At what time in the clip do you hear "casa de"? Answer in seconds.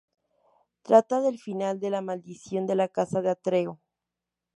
2.87-3.29